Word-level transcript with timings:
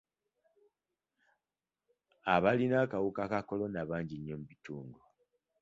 Abalina 2.33 2.75
akawuka 2.85 3.23
ka 3.31 3.39
kolona 3.47 3.81
bangi 3.89 4.15
nnyo 4.17 4.35
mu 4.39 4.45
bitundu. 4.51 4.97